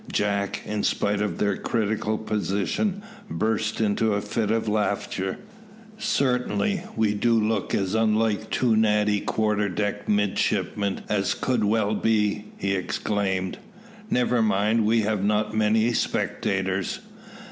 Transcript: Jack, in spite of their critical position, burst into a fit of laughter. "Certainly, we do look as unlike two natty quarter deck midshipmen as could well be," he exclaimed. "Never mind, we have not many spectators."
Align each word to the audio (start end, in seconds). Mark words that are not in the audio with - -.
Jack, 0.11 0.63
in 0.65 0.81
spite 0.81 1.21
of 1.21 1.37
their 1.37 1.55
critical 1.55 2.17
position, 2.17 3.03
burst 3.29 3.79
into 3.79 4.15
a 4.15 4.21
fit 4.21 4.49
of 4.49 4.67
laughter. 4.67 5.37
"Certainly, 5.99 6.81
we 6.95 7.13
do 7.13 7.39
look 7.39 7.75
as 7.75 7.93
unlike 7.93 8.49
two 8.49 8.75
natty 8.75 9.19
quarter 9.19 9.69
deck 9.69 10.09
midshipmen 10.09 11.01
as 11.07 11.35
could 11.35 11.63
well 11.63 11.93
be," 11.93 12.45
he 12.57 12.71
exclaimed. 12.73 13.59
"Never 14.09 14.41
mind, 14.41 14.87
we 14.87 15.01
have 15.01 15.23
not 15.23 15.53
many 15.55 15.93
spectators." 15.93 17.01